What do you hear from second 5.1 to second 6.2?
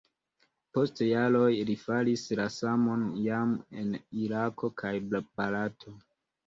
Barato.